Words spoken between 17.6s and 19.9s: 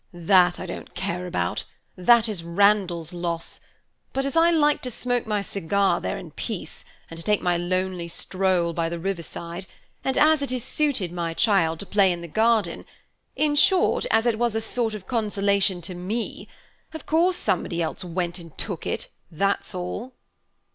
else went and took it, that's